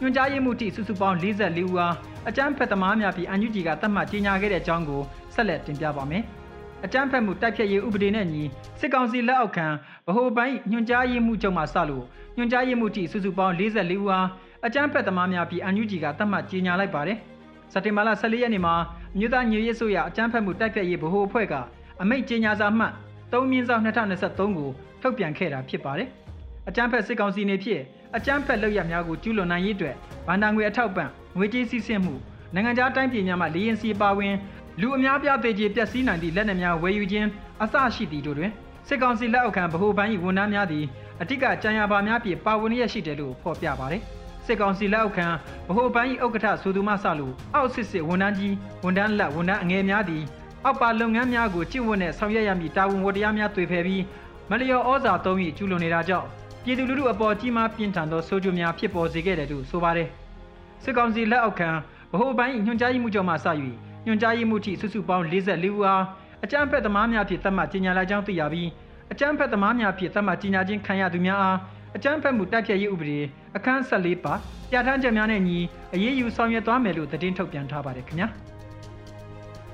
[0.00, 1.94] ညွှန်ကြားရေးမှုတိစုစုပေါင်း44ဦးအား
[2.28, 5.02] အကြမ်းဖက်သမားများပြီးအန်ယူဂျီကသတ်မှတ်ကြေညာခဲ့တဲ့အကြောင်းကို
[5.34, 6.24] ဆက်လက်တင်ပြပါမယ်။
[6.84, 8.42] အကြမ်းဖက်မှုတိုက်ဖျက်ရေးဥပဒေနဲ့ညီ
[8.80, 9.66] စစ်ကောင်စီလက်အောက်ခံ
[10.06, 12.04] ဗဟိုဘဏ်ညွှန်ကြားရေးမှုချုပ်မှစလို့
[12.36, 14.28] ညွှန်ကြားရေးမှုတိစုစုပေါင်း44ဦးအား
[14.66, 17.18] အကြမ်းဖက်သမားများပြီးအန်ယူဂျီကသတ်မှတ်ကြေညာလိုက်ပါတယ်။
[17.72, 18.74] စက်တင်ဘာလ14ရက်နေ့မှာ
[19.18, 21.54] မြို့သားညွေရေးဆိုရအကြမ်းဖက်မှုတိုက်ဖျက်ရေးဗဟိုအဖွဲ့က
[22.02, 22.92] အမိန့်ကြေညာစာမှတ်
[23.32, 24.70] 3မြင်းဆောင်2023ကို
[25.02, 26.08] ထုတ်ပြန်ခဲ့တာဖြစ်ပါတယ်။
[26.68, 27.82] အကြမ်းဖက်စစ်ကောင်စီနေဖြင့်
[28.16, 29.96] အကြမ်းဖက်လုပ်ရများကိုကျူးလွန်နိုင်ရေးအတွက်
[30.26, 32.14] ဗန္ဒာငွေအထောက်ပံ့ငွေကြေးစီးဆင်းမှု
[32.54, 34.34] နိုင်ငံခြားတိုင်းပြည်များမှလေရင်စီပါဝင်
[34.80, 37.28] လူအများပြားသေးကြီးပျက်စီးနိုင်သည့်လက်နက်များဝယ်ယူခြင်း
[37.62, 38.50] အစရှိသည့်တို့တွင်
[38.88, 40.84] စစ်ကောင်စီလက်အောက်ခံဗဟိုဘဏ်၏ဝန်ထမ်းများသည်
[41.20, 44.02] အထက်ကကြံရပါများဖြင့်ပါဝင်ရရှိတယ်လို့ဖော်ပြပါတယ်။
[44.46, 45.26] စစ်ကောင်စီလက်အောက်ခံ
[45.68, 50.22] ဗဟိုဘဏ်၏ဥက္ကဋ္ဌဆိုသူမှစလို့အောက်စစ်စစ်ဝန်ထမ်းကြီးဝန်ထမ်းလက်ဝန်ထမ်းအငယ်များသည်
[50.64, 54.02] အောက်ပါလုပ်ငန်းများကိုကျင့်ဝတ်နဲ့ဆောင်ရွက်ရမည်တာဝန်ဝတ္တရားများတွေ့ဖယ်ပြီး
[54.50, 56.26] မလျော်ဩဇာသုံး၍ကျူးလွန်နေတာကြောင့်
[56.64, 60.08] ပြည်သူလူထုအပေါ်ကြီးမားပြင်းထန်သောဆိုးကျိုးများဖြစ်ပေါ်စေခဲ့တယ်လို့ဆိုပါတယ်။
[60.82, 61.70] စစ်ကောင်စီလက်အောက်ခံ
[62.12, 63.46] ဗဟိုဘဏ်ညွှန်ကြားရေးမှူးချုပ်မှစ၍
[64.06, 66.04] ညွှန်ကြားရေးမှူးထိစုစုပေါင်း44ဦးအား
[66.44, 68.68] အကြမ်းဖက်သမားများဖြင့်သတ်မှတ်ကြေညာလိုက်ကြောင်းသိရပြီး
[69.12, 71.58] အကြမ်းဖက်သမားများဖြင့်သတ်မှတ်ကြေညာခြင်းခံရသူများအား
[71.96, 73.18] အကြမ်းဖက်မှုတိုက်ဖျက်ရေးဥပဒေ
[73.56, 74.34] အခန်း14ပါ
[74.70, 75.58] ပြဋ္ဌာန်းချက်များနဲ့ညီ
[75.94, 78.28] အရေးယူဆောင်ရွက်သွားမယ်လို့သတင်းထုတ်ပြန်ထားပါတယ်ခင်ဗျာ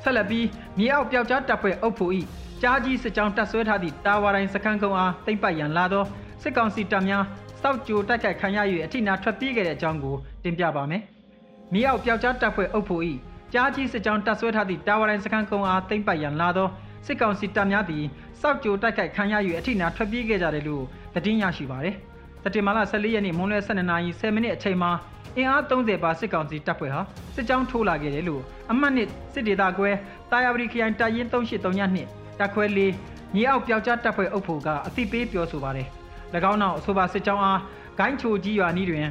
[0.02, 0.46] ဆက်လက်ပြီး
[0.78, 2.12] မြေအောက်ပျောက်ကြားတပ်ဖွဲ့အုပ်ဖို့၏
[2.62, 6.04] ကြားကြီးစစ်ကြောင်းတပ်ဆွဲထားသည့်တာဝါတိုင်းစခန်းကုန်းအားတိမ့်ပတ်ရန်လာသော
[6.42, 7.24] စစ်ကောင်စီတပ်များ
[7.62, 11.02] စောက်ကြိုတိုက်ခိုက်ခံရ၍အထိနာထွက်ပြေးခဲ့တဲ့အကြောင်းကိုတင်ပြပါမယ်။
[11.72, 13.02] မြေအောက်ပျောက်ကြားတပ်ဖွဲ့အုပ်ဖို့၏
[13.52, 16.68] ကြားကြီးစစ်ကြောင်းတပ်ဆွဲထားသည့်တာဝါတိုင်းစခန်းကုန်းအားတိမ့်ပတ်ရန်လာသော
[17.06, 18.04] စစ်ကောင်စီတပ်များသည်
[18.40, 20.84] စောက်ကြိုတိုက်ခိုက်ခံရ၍အထိနာထွက်ပြေးခဲ့ကြတယ်လို့
[21.14, 21.94] သတင်းရရှိပါသည်။
[22.42, 24.90] စက်တင်ဘာလ14ရက်နေ့မွန်းလွဲ12နာရီ10မိနစ်အချိန်မှာ
[25.36, 27.00] အင်အား30ပါစစ်ကောင်စီတပ်ဖွဲ့ဟာ
[27.34, 29.90] စစ်ကြောင်းထိုးလာခဲ့တယ်လို့အမှတ်နှစ်စစ်ဒေသကွဲ
[30.30, 32.92] တာယာပရီခရိုင်တပ်ရင်း3832နှစ်တပ်ခွဲလေး
[33.34, 35.86] မြေအောက်ပျောက်ကြားတပ်ဖွဲ့အုပ်ဖို့ကအသိပေးပြောဆိုပါတယ်။၎
[36.50, 37.60] င်းနောက်အဆိုပါစစ်ကြောင်းအား
[37.98, 39.06] ဂိုင်းချိုကြီးရွာနီးတွင်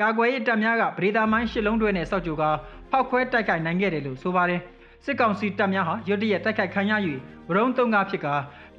[0.00, 2.44] ကာကွယ်ရေးတပ်များကပရိဒါမိုင်းရှစ်လုံးတွဲနဲ့စောက်ကြိုက
[2.94, 4.60] ဖောက်ခွဲတိုက်ခိုက်နိုင်ခဲ့တယ်လို့ဆိုပါတယ်။
[5.04, 6.92] စစ်ကောင်စီတပ်များဟာရွတ်တရက်တိုက်ခိုက်ခံရ၍
[7.48, 8.26] ဗရုံးသုံးကားဖြစ်က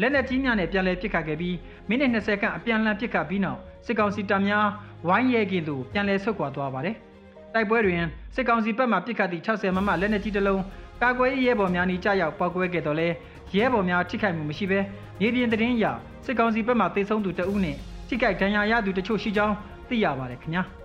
[0.01, 1.55] လက်နက်ကြီးများနဲ့ပြန်လည်ပစ်ခတ်ခဲ့ပြီး
[1.89, 4.65] မိနစ်20ခန့်အပြန်အလှန်ပစ်ခတ်ပြီးနောက်စစ်ကောင်စီတပ်များ
[5.07, 6.95] ဝိုင်းရဲကင်းသို့ပြန်လည်ဆုတ်ခွာသွားပါတယ်။
[7.53, 8.03] တိုက်ပွဲတွင်
[8.35, 10.61] စစ်ကောင်စီဘက်မှပစ်ခတ်သည့်60မမလက်နက်ကြီးတစ်လုံး
[11.01, 13.07] ကာကွယ်ရေးရဲဘော်များနီးကြားရောက်ပောက်ကွဲခဲ့တော့လဲ
[13.55, 14.79] ရဲဘော်များထိခိုက်မှုမရှိဘဲ
[15.19, 15.85] မြေပြင်တရင်ရ
[16.25, 19.55] စစ်ကောင်စီဘက်မှတိုက်ဆုံသူတအုပ်နဲ့ထိခိုက်ဒဏ်ရာရသူတချို့ရှိကြောင်း
[19.89, 20.63] သိရပါတယ်ခင်ဗျာ။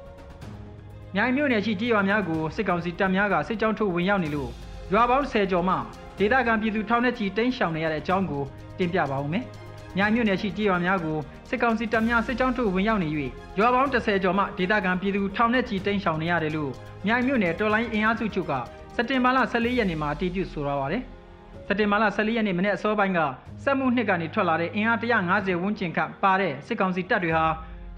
[1.16, 4.50] မြိုင်မြို့နယ်ရှိကြေးရွာများကိုစစ်ကောင်စီတပ်များကစစ်ကြောင်းထုတ်ဝင်ရောက်နေလို့
[4.92, 5.74] ရွာပေါင်း10ကျော်မှ
[6.18, 8.42] ဒေသခံပြည်သူထောင်နဲ့ချီတိမ်းရှောင်နေရတဲ့အကြောင်းကို
[8.78, 9.44] တင်ပြပါဦးမယ်။
[9.96, 13.08] မြိုင်မြို့နယ်ရှိကြေးရွာများကိုစစ်ကောင်စီတပ်များစစ်ကြောင်းထုတ်ဝင်ရောက်နေ၍
[13.58, 16.70] ရွာပေါင်း10ကျော်မှဒေသခံပြည်သူထောင်နဲ့ချီတိမ်းရှောင်နေရတယ်လို့
[17.06, 18.52] မြိုင်မြို့နယ်တော်လိုင်းအင်အားစုချုပ်က
[18.94, 21.02] စက်တင်ဘာလ14ရက်နေ့မှာအတည်ပြုဆိုထားပါတယ်။
[21.66, 23.20] စက်တင်ဘာလ14ရက်နေ့မနေ့အစောပိုင်းက
[23.64, 27.44] စက်မှုနှစ်ကနေထွက်လာတဲ့အင်အား150ဝန်းကျင်ခန့်ပါတဲ့စစ်ကောင်စီတပ်တွေဟာ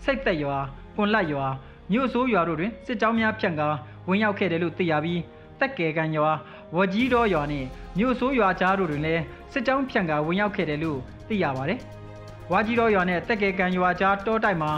[0.05, 0.57] စိတ်သက်ရွာ၊
[0.97, 1.47] ကွန်လက်ရွာ
[1.91, 3.69] မြို့ဆိုးရွာတို့တွင်စစ်ကြောင်းများဖြန့်ကာ
[4.09, 5.21] ဝင်ရောက်ခဲ့တယ်လို့သိရပြီး
[5.61, 6.33] တက်ကဲကန်ရွာ
[6.77, 7.65] ဝကြီးတော်ရွာနဲ့
[7.99, 9.23] မြို့ဆိုးရွာကြားတို့တွင်လည်း
[9.53, 10.99] စစ်ကြောင်းဖြန့်ကာဝင်ရောက်ခဲ့တယ်လို့
[11.29, 11.79] သိရပါတယ်။
[12.53, 14.73] ဝကြီးတော်ရွာနဲ့တက်ကဲကန်ရွာကြားတောတိုက်မှာ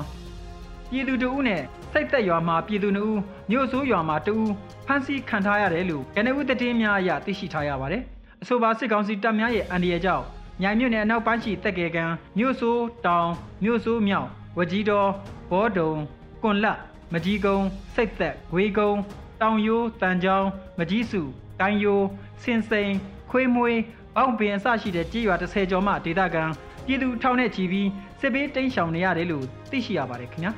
[0.91, 3.19] ပြည်သူတအုပ်နဲ့စိတ်သက်ရွာမှာပြည်သူနှုတ်
[3.51, 4.51] မြို့ဆိုးရွာမှာတအုပ်
[4.87, 8.03] ဖမ်းဆီးခံထားရတယ်လို့ကနဦးသတင်းများအရသိရှိထားရပါတယ်။
[8.43, 10.25] အဆိုပါစစ်ကောင်စီတပ်များရဲ့အန်ဒီရဲ့ကြောင့်
[10.63, 13.29] မြိုင်မြို့နယ်အနောက်ပိုင်းရှိတက်ကဲကန်မြို့ဆိုးတောင်
[13.65, 15.09] မြို့ဆိုးမြောက်ဝကြီးတော်
[15.51, 15.93] ဘောဒုံ
[16.43, 16.79] ကွန်လက်
[17.14, 19.00] မကြီးကုန်းစိတ်သက်ဂွေကုန်း
[19.40, 21.23] တောင်ယိုးတန်ချောင်းမကြီးစု
[21.61, 22.06] ကိုင်းယိုး
[22.42, 22.92] စင်စိန်
[23.30, 23.80] ခွေးမွေး
[24.16, 26.44] ပေါင်ပင်အစရှိတဲ့ကြေးရွာ30ကျော်မှဒေသခံ
[26.87, 27.88] ပြည်သူထောင်နဲ့ချီပြီး
[28.21, 30.52] စစ်ပေးတိမ်းရှောင်နေရတယ်လို့သိရှိရပါတယ်ခင်ဗျာ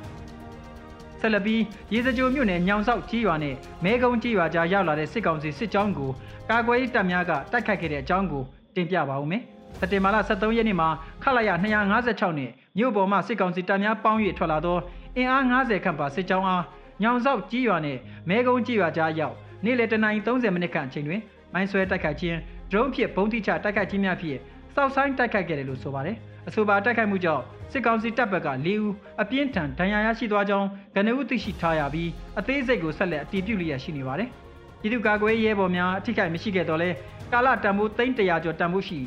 [1.20, 6.10] ဆက်လက်ပြီးရေစကြိုမြို့နယ်ညောင်ဆောက်ကြီးရွာနဲ့မဲကုန်းကြီးရွာကြားရောက်လာတဲ့စစ်ကောင်စီစစ်ကြောင်းကို
[6.50, 8.42] ကာကွယ်ရေးတပ်များကတိုက်ခိုက်ခဲ့တဲ့အကြောင်းကို
[8.74, 9.42] တင်ပြပါဦးမယ်။
[9.80, 10.88] စက်တင်ဘာလ23ရက်နေ့မှာ
[11.22, 14.76] ခလာရ256နဲ့မြို့ပေါ်မှစစ်ကောင်စီတပ်များပေါင်း၍ထွက်လာသော
[15.18, 16.64] အင်အား90ခန့်ပါစစ်ကြောင်းအား
[17.02, 17.98] ညောင်ဆောက်ကြီးရွာနဲ့
[18.28, 21.20] မဲကုန်းကြီးရွာကြားရောက်နေ့လယ်တနာရီ30မိနစ်ခန့်အချိန်တွင်
[21.52, 22.38] မိုင်းဆွဲတိုက်ခိုက်ခြင်း
[22.70, 24.38] ဒရုန်းဖြင့်ဘုံတိချတိုက်ခိုက်ခြင်းများဖြင့်
[24.74, 26.16] စောက်ဆိုင်တိုက်ခိုက်ခဲ့တယ်လို့ဆိုပါတယ်။
[26.48, 34.28] အဆိုပါတိုက်ခိုက်မှုကြောင့်စစ်ကောင်စီတပ်ဘက်က၄ဦးအပြင်းထန်ဒဏ်ရာရရှိသွားကြောင်းကနဦးသိရှိထားရပြီးအသေးစိတ်ကိုဆက်လက်အတည်ပြုလျက်ရှိနေပါတယ်။
[34.80, 36.90] ပြည်သူ့ကာကွယ်ရေးဘော်များအထိခိုက်မရှိခဲ့တော့လဲ
[37.32, 38.98] ကာလတန်ဖိုး300ကျော်တန်ဖိုးရှိ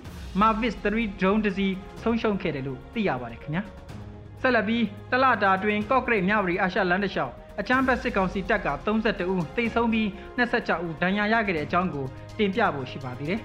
[0.41, 3.63] Mavic 3 drone တစ်စီးဆုံးရှုံးခဲ့တယ်လို့သိရပါတယ်ခင်ဗျာ။
[4.41, 12.05] ဆက်လက်ပြီးတလတာတွင်ကော့ကရိတ်မြဝတီအာရှလန်တလျှောက်အချမ်းဘက်စစ်ကောင်စီတပ်က32ဦးတိတ်ဆုံးပြီး26ဦးဒဏ်ရာရခဲ့တဲ့အကြောင်းကို
[12.37, 13.39] တင်ပြဖို့ရှိပါသေးတယ်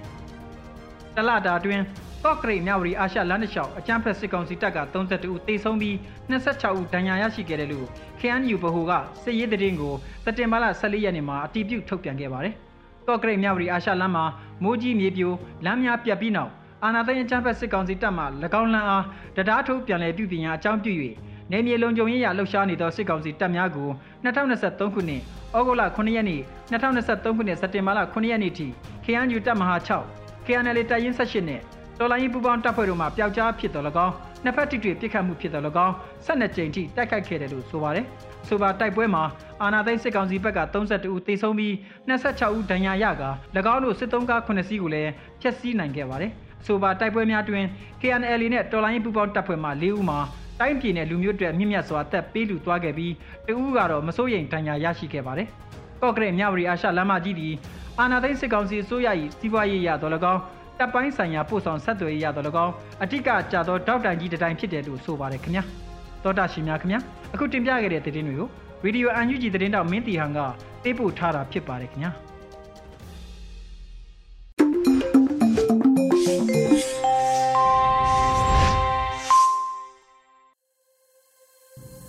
[1.17, 1.81] ။တလတာတွင်
[2.25, 5.95] ကော့ကရိတ်မြဝတီအာရှလန်တလျှောက်အချမ်းဘက်စစ်ကောင်စီတပ်က32ဦးတိတ်ဆုံးပြီး
[6.31, 7.87] 26ဦးဒဏ်ရာရရှိခဲ့တယ်လို့
[8.21, 12.55] KNU ဗဟိုကစစ်ရေးသတင်းကိုစက်တင်ဘာလ14ရက်နေ့မှာအတည်ပြုထုတ်ပြန်ခဲ့ပါတယ်။
[13.09, 14.25] ကော့ကရိတ်မြဝတီအာရှလန်မှာ
[14.63, 15.33] မိုးကြီးမြေပြို
[15.65, 16.53] လမ်းများပြတ်ပြီးနောက်
[16.85, 18.25] အာနာသိန်းအချမ်းဘက်စစ်ကောင်စီတပ်မှ၎
[18.61, 19.05] င်းလန်အား
[19.37, 20.93] တရားထုတ်ပြန်လည်ပြုပြင်ရာအကြောင်းပြု၍
[21.51, 23.89] နေမြေလုံခြုံရေးရလှုပ်ရှားနေသောစစ်ကောင်စီတပ်များကို
[24.25, 25.21] 2023ခုနှစ်
[25.57, 28.67] ဩဂုတ်လ9ရက်နေ့2023ခုနှစ်စက်တင်ဘာလ9ရက်နေ့ထိ
[29.05, 31.61] KNU တပ်မဟာ6 KNL တပ်ရင်း18နဲ့
[31.99, 35.95] တော်လိုင်းပူပေါင်းတပ်ဖွဲ့တို့မှပျောက်ကြားဖြစ်တော်၎င်းနှစ်ဖက်တိတိပြစ်ခတ်မှုဖြစ်တော်၎င်း
[36.27, 38.07] 12ကြိမ်ထိတိုက်ခိုက်ခဲ့တယ်လို့ဆိုပါတယ်။
[38.49, 39.25] ဆိုပါတိုက်ပွဲမှာ
[39.63, 41.73] အာနာသိန်းစစ်ကောင်စီဘက်က32ဦးသေဆုံးပြီး
[42.09, 43.31] 26ဦးဒဏ်ရာရကာ၎
[43.75, 46.33] င်းတို့စစ်သုံးကား9စီးကိုလည်းဖျက်ဆီးနိုင်ခဲ့ပါတယ်။
[46.67, 47.65] ဆိုပါတိုက်ပွဲများတွင်
[48.01, 50.19] KNL နဲ့တော်လိုင်းပူပေါင်းတပ်ဖွဲ့မှ၄ဦးမှာ
[50.61, 53.13] တိုင်းပြည်နဲ့လူမျိုးတွေမြင့်မြတ်စွာတက်ပေးလူသွားခဲ့ပြီး
[53.47, 55.49] တဦးကတော့မစိုးရိမ်ဒဏ်ရာရရှိခဲ့ပါတယ်။
[56.03, 57.55] ကော့ကရိတ်မြဝတီအာရှလမ်းမကြီးသည်
[57.99, 60.41] အာနာသိန်းစစ်ကောင်စီအစိုးရ၏စီးပွားရေးရတော်၎င်း
[60.79, 62.73] တပ်ပိုင်းဆိုင်ရာပို့ဆောင်ဆက်သွယ်ရေးရတော်၎င်း
[63.03, 65.65] အထက်ကကြာသောတောက်တိုင်ကြီးတိုင်ဖြစ်တယ်လို့ဆိုပါတယ်ခင်ဗျာ။
[66.25, 67.01] တောတာရှင်များခင်ဗျာ
[67.35, 68.49] အခုတင်ပြခဲ့တဲ့သတင်းတွေကို
[68.83, 70.39] ဗီဒီယိုအန်ယူဂျီသတင်းတောက်မင်းတီဟန်က
[70.83, 72.13] ပေးပို့ထားတာဖြစ်ပါတယ်ခင်ဗျာ။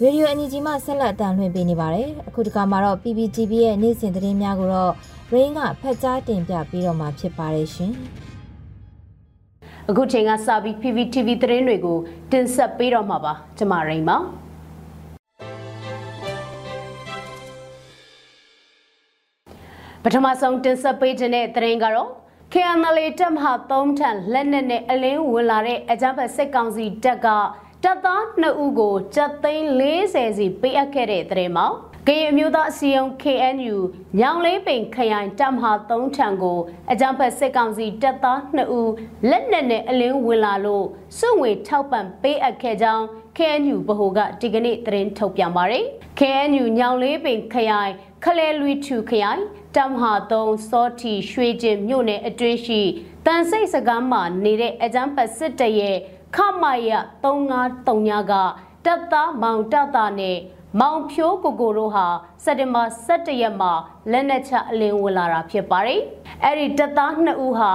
[0.06, 4.94] ရေဒီယိုအန်ဂျီမှဆက်လက်အတန်လှည့်ပေးနေပါတယ်အခုတခါမှာတော့ PPTV ရဲ့နေ့စဉ်သတင်းများကိုတော့
[5.34, 7.92] Rain ကဖတ်ကြားတင်ပြပေးတော့မှာဖြစ်ပါတယ်ရှင်
[9.90, 11.98] အခုချိန်ကစပြီး PPTV သတင်းတွေကို
[12.32, 14.18] တင်ဆက်ပေးတော့မှာပါကျွန်မရိန်ပါ
[20.04, 22.10] ပထမဆုံးတင်ဆက်ပေးခြင်းတဲ့သတင်းကတော့
[22.54, 27.28] KNL တပ်မဟာ3ထံလက်နက်နဲ့အလင်းဝင်လာတဲ့အကြမ်းဖက်စစ်ကောင်စီတပ်က
[27.86, 31.66] တပ်သား2ဦးကိုတပ်သိန်း40စီပေးအပ်ခဲ့တဲ့တဲ့မှာ
[32.08, 33.78] ကရင်အမျိုးသားအစည်းအရုံး KNU
[34.20, 36.60] ညောင်လေးပင်ခရိုင်တပ်မဟာ3ထံကို
[36.92, 38.92] အကြံဖက်စစ်ကောင်စီတပ်သား2ဦး
[39.30, 40.86] လက်နက်နဲ့အလင်းဝင်လာလို့
[41.18, 43.04] စုငွေထောက်ပံ့ပေးအပ်ခဲ့ကြောင်း
[43.38, 45.86] KNU ဗဟိုကဒီကနေ့သတင်းထုတ်ပြန်ပါတယ်။
[46.20, 47.92] KNU ညောင်လေးပင်ခရိုင်
[48.24, 49.42] ခလဲလွီထူခရိုင်
[49.76, 52.82] တပ်မဟာ3စောတီရွှေကျင်မြို့နယ်အတွင်းရှိ
[53.26, 55.98] တန်စိတ်စကားမှာနေတဲ့အကြံဖက်စစ်တပ်ရဲ့
[56.36, 56.92] ခမရ
[57.24, 58.34] 353ညက
[58.86, 60.38] တပ်သားမောင်တတနဲ့
[60.80, 62.06] မောင်ဖြိုးကိုကိုတို့ဟာ
[62.44, 63.74] စက်တင်ဘာ17ရက်မှာ
[64.12, 66.02] လက်နက်ချအလင်းဝင်လာတာဖြစ်ပါတယ်။
[66.44, 67.72] အဲ့ဒီတပ်သား2ဦးဟာ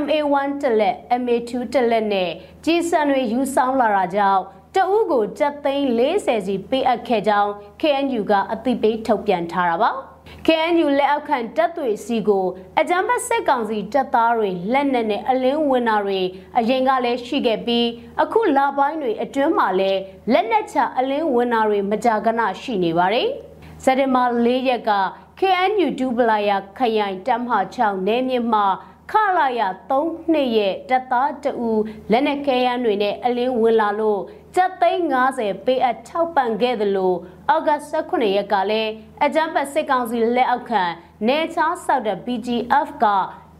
[0.00, 2.30] MA1 တလက် MA2 တလက်နဲ့
[2.64, 4.42] ကြီးစံတွေယူဆောင်လာတာကြောင့်
[4.74, 9.90] တအုပ်ကိုကြက်သိန်း40စီပေးအပ်ခဲ့ကြောင်း KNU ကအသိပေးထုတ်ပြန်ထားတာပါ။
[10.46, 12.46] KNU လက်အောက်ခံတပ်တွေစီကို
[12.80, 16.20] အကြမ်းဖက်စစ်ကောင်စီတပ်သားတွေလက်နက်နဲ့အလင်းဝင်တာတွေ
[16.58, 17.86] အရင်ကလည်းရှိခဲ့ပြီး
[18.22, 20.00] အခုလပိုင်းတွေအတွင်းမှာလည်း
[20.32, 23.28] လက်နက်ချအလင်းဝင်တာတွေမကြာခဏရှိနေပါတယ်။
[23.84, 24.92] စက်တင်ဘာ၄ရက်က
[25.38, 28.66] KNU ဒူပလာယာခရိုင်တပ်မဟာ6နယ်မြေမှာ
[29.12, 31.70] ခလာရ3နှစ်ရဲ့တပ်သားတအူ
[32.10, 34.20] လက်နက်ခဲယမ်းတွေနဲ့အလင်းဝင်လာလို့
[34.54, 35.02] ကျပ်သိန်း
[35.34, 37.14] 90ပေးအပ်ထောက်ပံ့ခဲ့သလို
[37.48, 38.90] အောက်ဂတ်18ရက်ကလည်း
[39.24, 40.82] အကြမ်းဖက်စစ်ကောင်စီလက်အောက်ခံ
[41.28, 43.04] နေချားဆောက်တဲ့ BGF က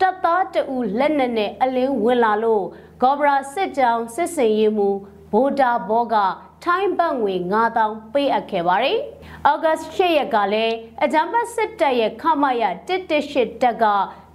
[0.01, 2.65] တပ်သားတအူလက်နက်နဲ့အလင်းဝင်လာလို့
[3.03, 4.91] ဂေါဘရာစစ်ကြောင်းစစ်စင်ရေးမှု
[5.33, 6.17] ဗိုတာဘောက
[6.65, 7.35] ထိုင်းဘတ်ငွေ
[7.75, 8.99] 9000ပေးအပ်ခဲ့ပါတယ်။
[9.47, 13.87] အောက်ဂတ်8ရက်ကလည်းအကြမ်းဖက်စစ်တပ်ရဲ့ခမရ118တက်က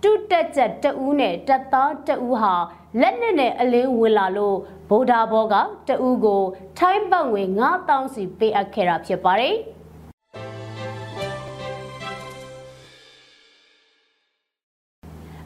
[0.04, 2.56] တုတက်ချက်တဦးနဲ့တပ်သားတဦးဟာ
[3.02, 4.58] လက်နက်နဲ့အလင်းဝင်လာလို့
[4.90, 5.56] ဗိုလ်ဒါဘောက
[5.88, 6.44] တဦးကို
[6.78, 7.44] ထိုင်းဘတ်ငွေ
[7.80, 9.56] 9000စီပေးအပ်ခဲ့တာဖြစ်ပါတယ်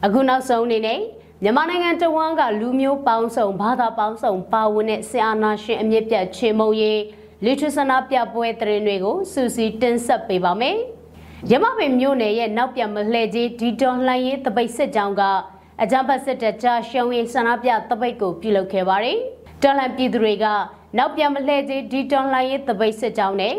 [0.04, 1.00] အခုနောက်ဆုံးအနေနဲ့
[1.42, 7.00] မြန်မာနိုင်ငံတဝန်းကလူမျိုးပေါင်းစုံဘာသာပေါင်းစုံပါဝင်တဲ့ဆီအာနာရှင်အမြင့်ပြတ်ချေမုံရေး
[7.44, 10.78] လူထုဆန္ဒပြပွဲတရင်တွေကိုစူးစီးတင်ဆက်ပေးပါမယ်။
[11.46, 15.22] ရမပင်မြို့နယ်ရဲ့နောက်ပြန်မလှည့်ကြီးဒီတော်လှန်ရေးတပိတ်စစ်ကြောင်းက
[15.82, 19.18] အကြံဖတ်စစ်တပ်ကြားရှုံးရင်ဆန္ဒပြတပိတ်ကိုပြုလုပ်ခဲ့ပါတယ်။
[19.62, 20.46] တော်လှန်ပြည်သူတွေက
[20.98, 23.54] နောက်ပြန်မလှည့်ကြီးဒီတော်လှန်ရေးတပိတ်စစ်ကြောင်းနဲ့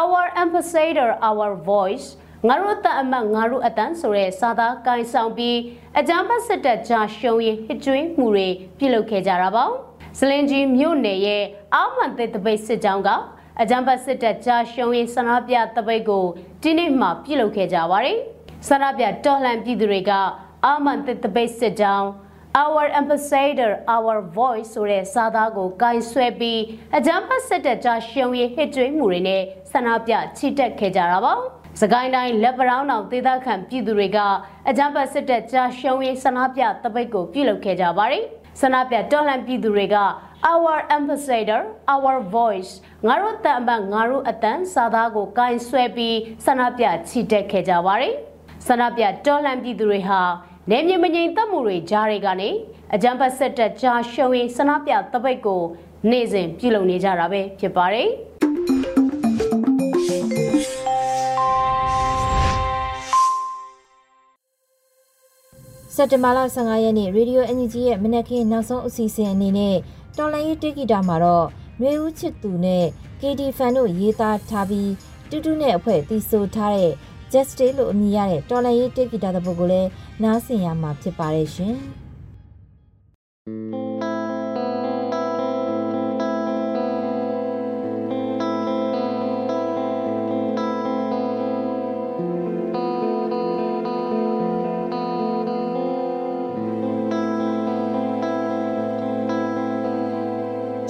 [0.00, 2.08] Our Ambassador Our Voice
[2.48, 5.58] ငါတို့တအမတ်ငါတို့အတန်းဆိုတဲ့စာသားကိုင်ဆောင်ပြီး
[5.98, 9.64] အကြံဖတ်စစ်တပ်ကြားရှုံးရင်ဟစ်ကြွေးမှုတွေပြုလုပ်ခဲ့ကြတာပါ။
[10.18, 13.10] စလင်ကြီးမြို့နယ်ရဲ့အောက်မှန်တဲ့တပိတ်စစ်ကြောင်းက
[13.60, 16.26] အကြံဖတ်စစ်တပ်ကြာရှုံးရင်ဆန္ဒပြတပိတ်ကို
[16.64, 18.18] ဒီနေ့မှပြုလုပ်ခဲ့ကြပါတယ်။
[18.68, 20.12] ဆန္ဒပြတော်လှန်ပြည်သူတွေက
[20.66, 22.08] အာမန်တစ်တပိတ်စစ်ကြောင်း
[22.64, 26.60] Our Ambassador Our Voice ဆိုတဲ့စာသားကိုကင်ဆွဲပြီး
[26.96, 29.42] အကြံဖတ်စစ်တပ်ကြာရှုံးရင်ဟစ်ကြွေးမှုတွေနဲ့
[29.72, 31.34] ဆန္ဒပြချီတက်ခဲ့ကြတာပါ။
[31.80, 34.18] စကိုင်းတိုင်းလက်ပရောင်းတော်ဒေသခံပြည်သူတွေက
[34.68, 38.24] အကြံဖတ်စစ်တပ်ကြာရှုံးရင်ဆန္ဒပြတပိတ်ကိုပြုလုပ်ခဲ့ကြပါတယ်။
[38.60, 39.96] ဆန္ဒပြတော်လှန်ပြည်သူတွေက
[40.52, 41.62] our ambassador
[41.94, 42.72] our voice
[43.06, 48.14] ငါတို့တန်ပန်ငါတို့အတန်စာသားကိုကင်ဆွဲပြီးဆန္ဒပြချီတက်ခဲ့ကြပါတယ်
[48.66, 50.20] ဆန္ဒပြတော်လှန်ပြည်သူတွေဟာ
[50.70, 52.50] နေမြေမငြိမ်သက်မှုတွေကြားတွေကနေ
[52.94, 55.62] အကြံဖတ်ဆက်တက်ကြားရှုံးရင်ဆန္ဒပြတပိတ်ကို
[56.10, 58.08] နေ့စဉ်ပြုလုပ်နေကြတာပဲဖြစ်ပါတယ်
[66.02, 69.76] က်တင်ဘာလ15ရက်နေ့ရေဒီယိုအန်ဂျီရဲ့မနက်ခင်းနောက်ဆုံးအစီအစဉ်အနေနဲ့
[70.18, 71.46] တော်လန်ရေးတိဂီတာမှာတော့
[71.80, 72.84] နှွေဦးချစ်သူနဲ့
[73.20, 74.90] KD ဖန်တို့ရေးသားထားပြီး
[75.30, 76.92] တူတူနဲ့အဖွဲ့တီးဆိုထားတဲ့
[77.32, 79.88] Just Stay လို့အမည်ရတဲ့တော်လန်ရေးတိဂီတာတပုတ်ကိုလည်း
[80.22, 81.76] နားဆင်ရမှာဖြစ်ပါတယ်ရှင်။
[83.46, 83.90] thank you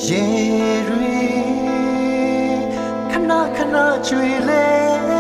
[0.06, 0.24] ရေ
[0.88, 1.18] တွေ
[3.10, 5.19] ခဏခဏကြွေလဲ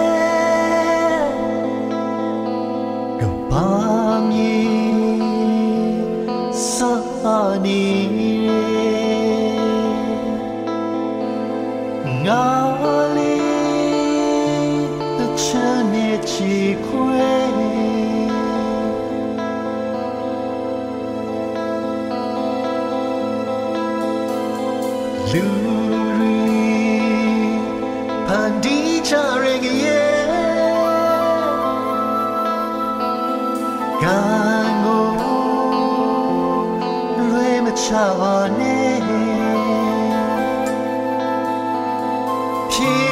[42.70, 43.09] kid.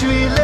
[0.00, 0.39] country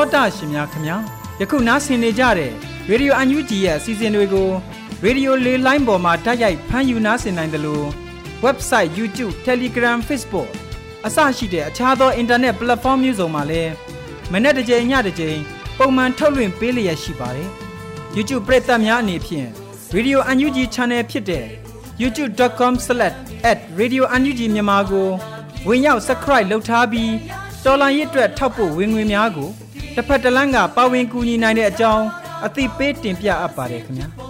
[0.00, 0.96] တောတာရှင်များခင်ဗျာ
[1.40, 2.52] ယခုနားဆင်နေကြတဲ့
[2.90, 4.48] ရေဒီယိုအန်ယူဂျီရဲ့အစီအစဉ်တွေကို
[5.04, 7.86] ရေဒီယိုလေးလိုင်းပေါ်မှာတိုက်ရိုက်ဖမ်းယူနားဆင်နိုင်တယ်လို့
[8.44, 10.48] website YouTube Telegram Facebook
[11.06, 13.72] အစရှိတဲ့အခြားသော internet platform မျိုးစုံမှာလည်း
[14.32, 15.38] မနေ့တစ်ကြိမ်ညတစ်ကြိမ်
[15.78, 17.48] ပုံမှန်ထုတ်လွှင့်ပေးလျက်ရှိပါတယ်။
[18.16, 19.48] YouTube ပရိသတ်များအနေဖြင့်
[19.94, 21.46] Radio UNG Channel ဖြစ်တဲ့
[22.02, 25.08] youtube.com/radiounug မြန်မာကို
[25.68, 27.12] ဝင်ရောက် subscribe လုပ်ထားပြီး
[27.64, 29.48] တော်လိုင်းရစ်အတွက်ထောက်ပို့ဝင်ငွေများကို
[30.00, 32.04] တစ်ဖက်တစ်လမ်းကပါဝင်ကူညီနိုင်တဲ့အကြောင်း
[32.46, 34.08] အသိပေးတင်ပြအပ်ပါတယ်ခင်ဗျာ။။